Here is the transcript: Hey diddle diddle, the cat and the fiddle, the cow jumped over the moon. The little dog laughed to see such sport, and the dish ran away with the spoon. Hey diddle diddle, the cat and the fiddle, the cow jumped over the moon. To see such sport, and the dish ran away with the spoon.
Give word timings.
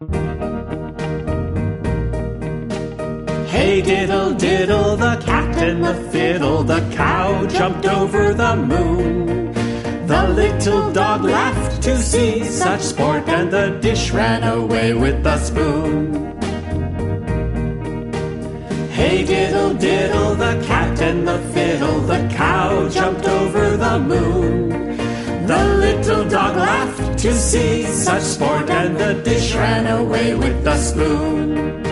Hey 0.00 0.06
diddle 3.82 4.32
diddle, 4.34 4.96
the 4.96 5.20
cat 5.26 5.56
and 5.56 5.84
the 5.84 5.94
fiddle, 6.12 6.62
the 6.62 6.88
cow 6.94 7.44
jumped 7.46 7.84
over 7.84 8.32
the 8.32 8.54
moon. 8.54 9.52
The 10.06 10.28
little 10.28 10.92
dog 10.92 11.24
laughed 11.24 11.82
to 11.82 11.98
see 11.98 12.44
such 12.44 12.80
sport, 12.80 13.28
and 13.28 13.50
the 13.50 13.76
dish 13.80 14.12
ran 14.12 14.44
away 14.44 14.94
with 14.94 15.24
the 15.24 15.36
spoon. 15.38 16.38
Hey 18.92 19.24
diddle 19.24 19.74
diddle, 19.74 20.36
the 20.36 20.62
cat 20.64 21.02
and 21.02 21.26
the 21.26 21.40
fiddle, 21.52 21.98
the 22.02 22.28
cow 22.32 22.88
jumped 22.88 23.26
over 23.26 23.76
the 23.76 23.98
moon. 23.98 24.37
To 27.18 27.34
see 27.34 27.82
such 27.84 28.22
sport, 28.22 28.70
and 28.70 28.96
the 28.96 29.14
dish 29.24 29.52
ran 29.54 29.86
away 29.88 30.34
with 30.34 30.62
the 30.62 30.76
spoon. 30.76 31.87